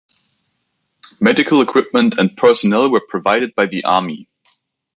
[1.19, 4.27] Medical equipment and personnel were provided by the Army.